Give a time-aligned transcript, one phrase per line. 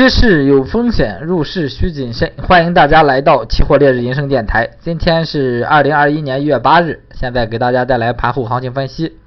[0.00, 2.32] 期市有风险，入市需谨慎。
[2.48, 4.70] 欢迎大家来到期货烈日人生电台。
[4.80, 9.18] 今天是二零二一年一月八日，现在给大家带来盘后行情分析。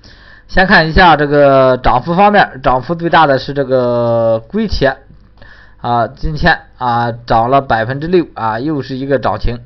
[0.47, 4.97] 先看一下这个涨幅方面，涨幅最大的是这个硅铁
[5.79, 9.59] 啊，今天啊涨了百分之六啊，又是一个涨停。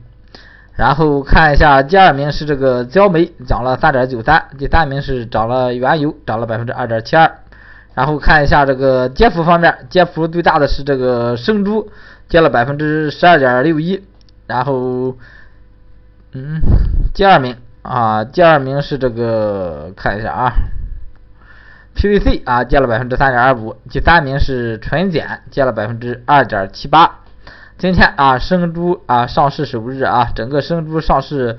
[0.76, 7.32] 然后看一下第二名是这个焦煤，涨了三点九三；第三名是涨了原油，涨了百分之二点七二。
[7.98, 11.89] 然后看一下这个跌幅方面，跌幅最大的是这个生猪，
[12.29, 14.04] 跌了百分之十二点六一。
[14.46, 15.18] 然后，
[16.33, 16.61] 嗯，
[17.15, 20.54] 第二名啊，第二名是这个看一下啊
[21.96, 23.75] ，PVC 啊跌了百分之三点二五。
[23.89, 27.21] 第三名是纯碱，跌了百分之二点七八。
[27.79, 31.57] 今天啊，生猪啊上市首日啊，整个生猪上市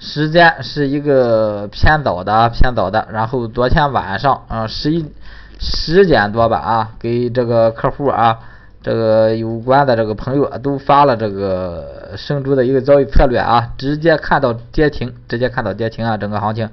[0.00, 3.06] 时间是一个偏早的，偏早的。
[3.12, 5.12] 然后昨天晚上啊十一。
[5.58, 8.38] 十点多吧啊，给这个客户啊，
[8.82, 16.68] 这个有关的这个朋友都发了这个生猪的一个交易策略啊，直接看到跌停，直接看到跌停啊，整个行情，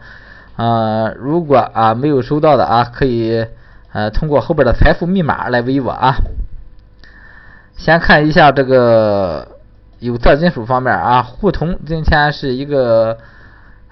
[0.58, 3.46] 呃，如果啊没有收到的啊，可以
[3.94, 6.16] 呃通过后边的财富密码来微我啊。
[7.78, 9.48] 先看一下这个
[10.00, 13.18] 有色金属方面啊，沪铜今天是一个。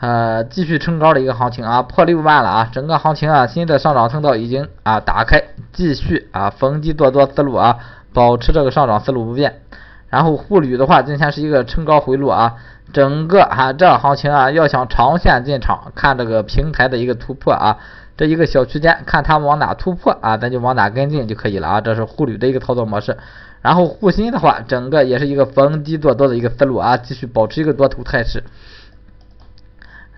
[0.01, 7.77] 呃，继续冲高的一个行情啊，破六万了啊，整个行情啊，新的上涨通道已经啊打开，继续啊逢低做多思路啊，
[8.11, 9.61] 保持这个上涨思路不变。
[10.09, 12.55] 然后沪铝的话，今天是一个冲高回落啊，
[12.91, 17.77] 整个啊这行情啊，要想长线进场，看这个平台的一个突破啊，
[18.17, 23.15] 这一个小区间，看它往哪突破啊，咱就往哪跟进就可以了啊，这是沪铝的一个操作模式。
[23.61, 28.43] 然后沪锌的话，整个也是一个逢低做多的一个思路啊，继续保持一个多头态势。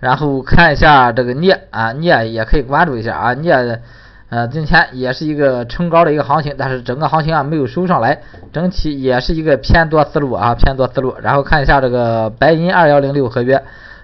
[0.04, 3.80] 然后看一下这个镍啊，镍也可以关注一下啊，镍
[4.28, 8.20] 呃今天也是一个冲高的一个行情，但是整个行情啊没有收上来，
[8.52, 11.14] 整体也是一个偏多思路啊，偏多思路。
[11.22, 13.62] 然后看一下这个白银二幺零六合约，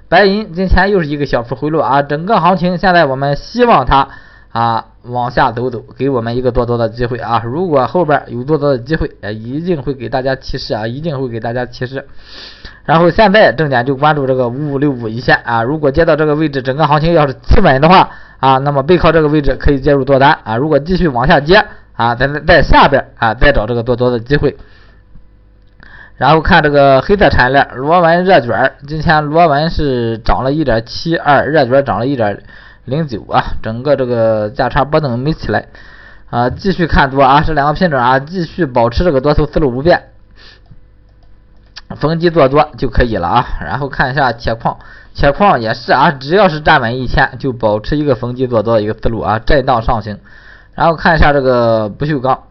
[0.08, 4.08] 白银今天又是一个小幅回落啊，整个行情现在我们希望它
[4.52, 12.06] 啊往下走走，给我们一个多多的机会啊，如果后边有多多的机会，一定会给大家提示啊，一定会给大家提示。
[12.84, 20.56] 然后现在重点就关注这个五五六五一线啊，如果接到这个位置，整个行情要是企稳的话啊，那么背靠这个位置可以介入多单啊。
[20.56, 24.56] 如果继续往下接啊，在在下边啊再找这个多多的机会。
[26.16, 32.42] 然后看这个黑色产业链，螺纹热卷，今天螺纹是涨了一点七二，热卷涨了一点
[32.84, 35.66] 零九啊，整个这个价差波动没起来
[36.30, 40.04] 啊，继续看多啊，这两个品种啊，继续保持这个多头思路不变。
[41.96, 44.78] 逢低做多就可以了啊，然后看一下铁矿，
[45.12, 50.18] 铁矿也是啊，只要是站稳一千，就保持一个逢低做多的一个思路啊，震荡上行。
[50.76, 52.44] 然后看一下这个不锈钢，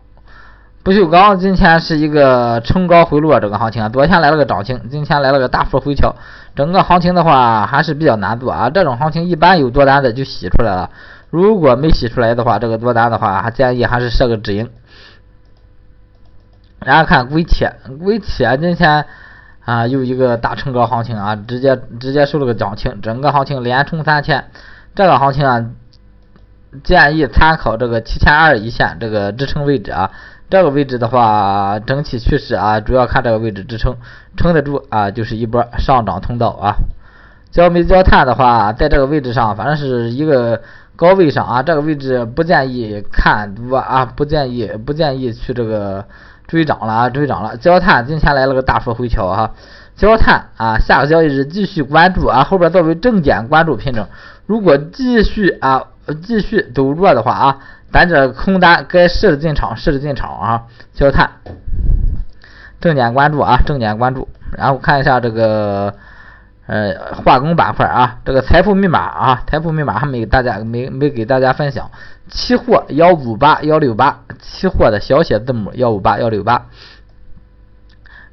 [0.83, 6.17] 不锈钢今天是一个冲高回落这个行情啊，昨天来了个涨停，今天来了个大幅回调，
[6.59, 10.89] 整个行情的话还是比较难做啊，这种行情一般有多单的就洗出来了，
[11.29, 14.69] 如果没洗出来的话，这个多单的话，还建议还是设个止盈。
[16.81, 19.05] 然后看硅铁，硅铁今天。
[19.63, 24.49] 啊，又一个大冲高行情啊，直接直接收了个涨停，整个行情连冲三天，
[24.95, 25.63] 这个行情啊，
[26.83, 30.09] 建议参考这个七千二一线这个支撑位置啊，
[30.49, 33.95] 这个位置的话，整体趋势啊，主要看这个位置支撑，
[34.35, 36.75] 撑得住啊，就是一波上涨通道啊。
[37.51, 40.61] 焦煤焦炭的话，在这个位置上，反正是一个
[40.95, 46.05] 高位上啊，这个位置不建议看多啊，不建议不建议去这个。
[46.49, 47.55] 追涨了啊，追涨了！
[47.57, 49.51] 焦炭今天来了个大幅回调哈，
[49.95, 54.07] 焦炭啊，下个交易日继续关注啊，后边作为重点关注品种，
[54.47, 55.83] 如果继续啊
[56.13, 57.57] 继续走弱的话啊，
[57.91, 61.29] 咱这空单该试着进场，试着进场啊，焦炭，
[62.79, 64.27] 重点关注啊，重点关注，
[64.57, 65.93] 然后看一下这个。
[66.71, 71.89] 呃，化工板块啊，这个财富密码啊，财富密码还没给大家没没给大家分享。
[72.29, 76.67] 期货幺五八幺六八，期货的小写字母幺五八幺六八。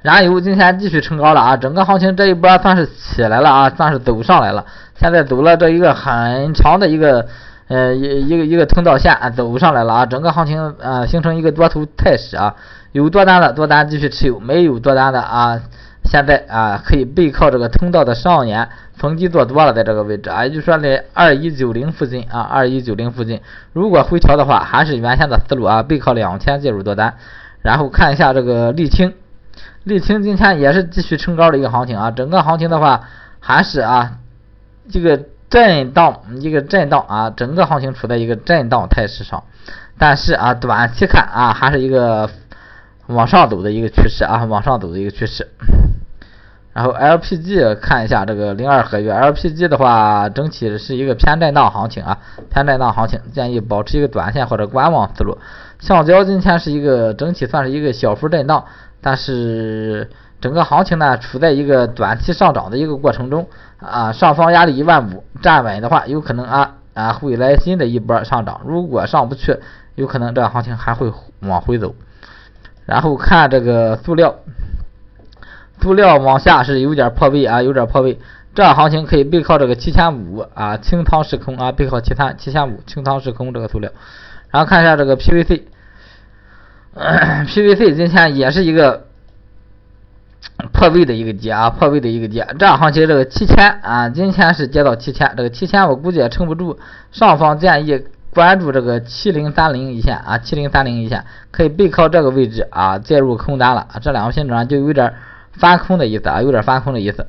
[0.02, 4.66] 燃油今天继续冲高了啊，整个行情这一波算是起来了啊，算是走上来了。
[4.96, 7.26] 现在走了这一个很长的一个
[7.68, 12.54] 呃一一个一个通道线走上来了啊，整个行情呃形成一个多头态势啊，
[12.92, 15.60] 有多单的多单继续持有，没有多单的啊。
[16.08, 23.40] 现在啊，可以背靠这个通道的上沿，逢低做多了，在这个位置啊，也就是说在二一九零附近啊，二一九零附近，
[23.72, 27.14] 如果回调的话，还是原先的思路啊，背靠两千介入多单。
[27.60, 29.14] 然后看一下这个沥青，
[29.84, 33.00] 沥青今天也是继续冲高的一个行情啊，整个行情的话
[33.40, 34.12] 还是啊
[34.88, 39.44] 这个震荡，一个震荡啊，整个行情处在一个震荡态势上，
[39.98, 42.30] 但是啊，短期看啊，还是一个。
[43.08, 45.46] 往上走的一个趋势啊，往上走的一个趋势。
[46.72, 52.18] 然后 LPG 看一下这个零二合约，LPG 的话整体是一个偏震荡行情啊，
[52.52, 55.38] 偏震荡行情，建议保持一个短线或者观望思路。
[55.78, 58.64] 橡胶今天是一个整体算是一个小幅震荡，
[59.00, 60.10] 但是
[60.40, 63.48] 整个行情呢处在一个短期上涨的一个过程中
[63.78, 69.58] 啊，上方压力一万五站稳的话，有可能啊啊会来新的一波上涨，如果上不去，
[69.94, 71.94] 有可能这个行情还会往回走。
[72.84, 74.36] 然后看这个塑料。
[75.78, 78.18] 塑料往下是有点破位啊，有点破位。
[78.54, 83.92] 这行情可以背靠这个七千五啊，清仓是空啊，背靠七三七千五清仓是空这个塑料。
[84.50, 89.05] 然后看一下这个 PVC，PVC 今天也是一个
[90.76, 92.46] 破位的一个跌啊，破位的一个跌。
[92.58, 96.78] 这样行情这个七千啊，今天是跌到七千，这个七千我估计也撑不住。
[97.12, 103.88] 上方建议关注这个七零三零一线啊，七零三零一线可以背靠这个位置啊，介入空单了。
[104.02, 105.12] 这两个品种啊就有点。
[105.58, 107.28] 翻空的意思啊，有点翻空的意思。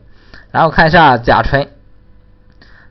[0.52, 1.70] 然后看一下甲醇，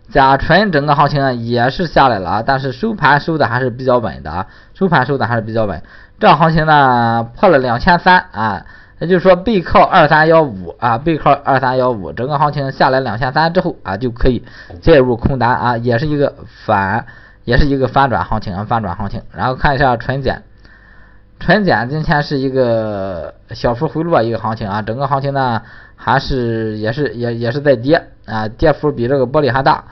[0.08, 5.82] 甲醇整个行情也是下来了啊，但是收盘收的还是比较稳的啊，收盘收的还是比较稳。
[6.19, 8.64] 这行情呢破了两千三啊，
[8.98, 14.43] 也就是说背靠二三幺五啊，背靠二三幺五，整个行情下来两千三之后啊，就可以
[14.81, 16.34] 介入空单啊，也是一个
[16.64, 17.04] 反，
[17.44, 19.22] 也是一个反转行情啊，反转行情。
[19.32, 20.43] 然后看一下纯碱。
[21.38, 25.60] 纯碱今天是一个小幅回落一个行情啊，整个行情呢
[25.94, 29.84] 还是也是也也是在跌啊，跌幅比这个玻璃还大。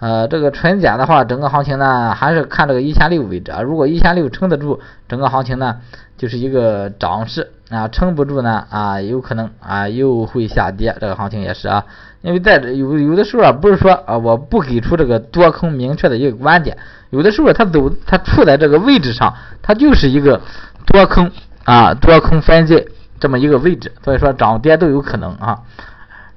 [0.00, 5.76] 呃，这个纯碱的话，整个行情呢还是看这个一千六位置啊，如果一千六撑得住，整个行情呢
[6.16, 11.84] 就是一个涨势啊，撑不住呢啊，有可能啊又会下跌，这个行情也是啊，
[12.22, 16.76] 因为在这有有的时候啊，不是说啊我不给出这个多空明确的一个观点，
[17.10, 20.40] 有的时候它走它处在这个位置上，它就是一个。
[20.86, 21.30] 多空
[21.64, 22.88] 啊，多空分界
[23.20, 25.60] 这么一个位置，所以说涨跌都有可能啊。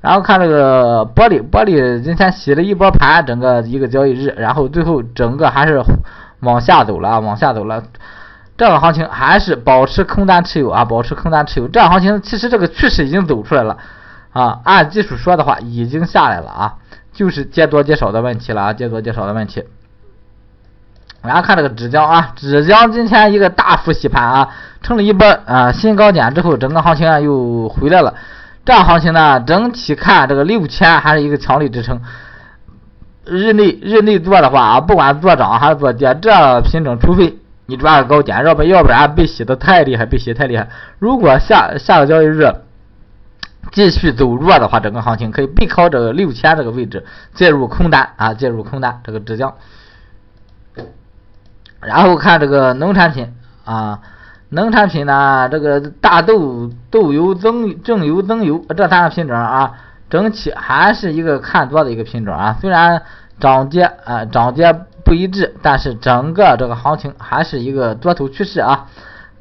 [0.04, 5.82] 然后看这个玻璃，玻璃今天洗了一波盘，整个一个交易日，然后最后整个还是
[6.42, 7.82] 往下走了，往下走了。
[8.58, 11.70] 这个行情还是保持空单持有啊，保持空单持有。
[11.70, 13.78] 这样行情其实这个趋势已经走出来了
[14.34, 16.74] 啊，按技术说的话已经下来了啊，
[17.14, 19.64] 就是接多接少的问题了啊，接多接少的问题。
[21.22, 24.50] 然后看这个纸浆啊，纸浆今天一个大幅洗盘啊，
[24.82, 28.14] 成了一波啊新高点之后，整个行情啊又回来了。
[28.66, 32.02] 这样行情呢，整体看这个六千还是一个强力支撑。
[33.26, 40.70] 日内日内做的话啊，不管做涨还是做跌，这品种除非你抓个高点，要不要不然被洗的太厉害，被洗太厉害。
[41.00, 42.54] 如果下下个交易日
[43.72, 49.54] 继续走弱的话，整个行情可以背靠这个六千这个位置介入空单啊，介入空单这个纸浆。
[51.80, 53.34] 然后看这个农产品
[53.66, 54.00] 啊，
[54.54, 59.74] 农产品呢，这个大豆、豆油、增正油、增油这三个品种啊，
[60.10, 62.56] 整体还是一个看多的一个品种啊。
[62.62, 63.02] 虽然
[63.40, 64.72] 涨跌啊涨跌
[65.04, 68.88] 不一致，但是整个这个行情还是一个多头趋势啊。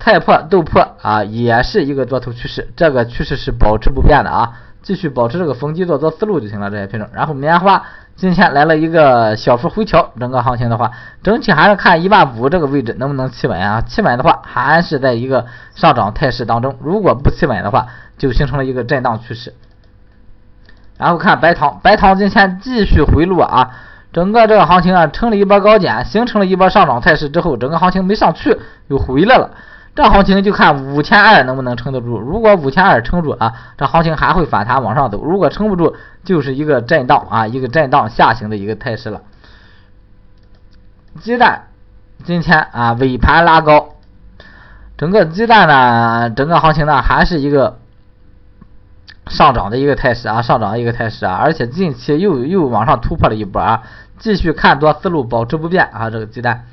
[0.01, 6.71] 菜粕、豆粕啊，也是一个多头趋势，这个趋势是保持不变的啊，继续保持这个逢低做多思路就行了。
[6.71, 7.83] 这些品种，然后棉花。
[8.15, 10.91] 今天来了一个小幅回调，整个行情的话，
[11.23, 13.81] 整体还是看一万五这个位置能不能企稳啊？
[13.81, 17.87] 企稳的话，还是在一个上涨态势当中；如果不企稳的话，
[18.19, 19.55] 就形成了一个震荡趋势。
[20.99, 23.71] 然后看白糖，白糖今天继续回落啊，
[24.13, 28.59] 整个这个行情啊，成了一波高点，形成了一波上涨态势之后，整个行情没上去，
[28.89, 29.51] 又回来了。
[29.95, 35.95] 这行情就看五千二能不能撑得住，如果五千二撑住啊，这行情还会反弹往上走；如果撑不住，
[36.25, 39.21] 就是一个震荡啊，一个震荡下行的一个态势了。
[41.21, 41.65] 鸡蛋
[42.25, 43.97] 今天啊尾盘拉高，
[44.97, 47.79] 整个鸡蛋呢，整个行情呢还是一个
[49.27, 53.83] 上涨的一个态势啊，上涨的一个态势啊，而且近期又又往上突破了一波啊，
[54.17, 56.65] 继续看多思路保持不变啊，这个鸡蛋。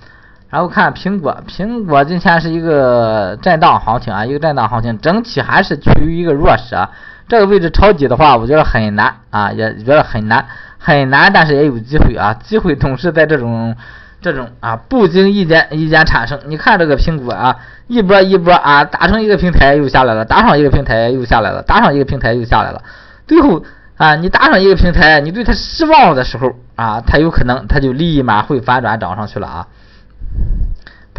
[0.50, 6.90] 然后看苹果，苹果今天是一个震荡行情啊，一个震荡行情，整体还是处于一个弱势啊。
[7.28, 10.44] 这个位置抄底的话，我觉得很难啊，也觉得很难，
[10.80, 12.34] 很难，但是也有机会啊。
[12.34, 13.76] 机会总是在这种
[14.22, 16.40] 这种啊不经意间意间产生。
[16.48, 22.82] 你看这个苹果啊，一波一波啊，打成一个平台又下来了，打上一个平台又下来了，打上一个平台又下来了。
[23.28, 23.64] 最后
[23.98, 29.68] 啊，你打上一个平台，你对它失望的时候啊，它有可能它就立马会反转涨上去了啊。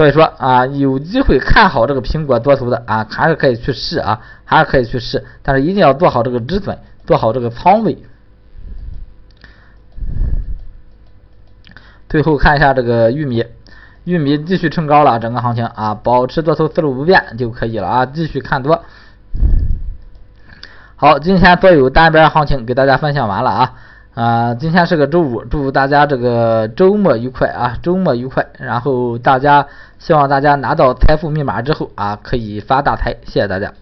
[0.01, 7.99] 所以说啊，有机会看好这个苹果多头的啊，还是可以去试啊，还是可以去试，但是一定要做好这个止损，做好这个仓位。
[12.09, 13.45] 最后看一下这个玉米，
[14.05, 18.83] 玉米继续冲高了，整个行情啊，保持多头思路不变就可以了啊，继续看多。
[20.97, 23.75] 好，今天所有单边行情给大家分享完了啊，
[24.21, 29.67] 啊，今天是个周五，祝大家这个周末愉快啊，周末愉快，然后大家
[29.99, 33.73] 希望大家拿到财富密码之后啊，可以发大财，谢谢大家。